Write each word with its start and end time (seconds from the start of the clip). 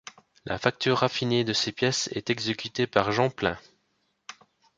La 0.45 0.57
facture 0.57 0.97
raffinée 0.97 1.43
de 1.43 1.53
ces 1.53 1.71
pièces 1.71 2.07
est 2.13 2.31
exécutée 2.31 2.87
par 2.87 3.11
Jean 3.11 3.29
Plain. 3.29 3.59